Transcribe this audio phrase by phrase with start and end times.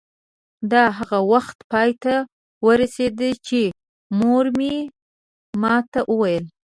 [0.71, 2.13] دا هغه وخت پای ته
[2.65, 3.61] ورسېده چې
[4.19, 4.75] مور مې
[5.61, 6.45] ما ته وویل.